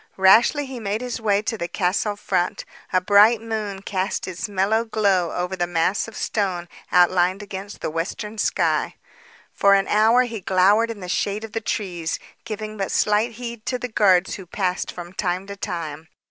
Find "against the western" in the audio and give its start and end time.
7.43-8.39